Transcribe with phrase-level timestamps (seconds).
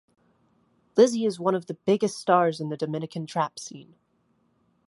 [0.97, 3.93] Lizzy is one of the biggest stars in the Dominican trap scene.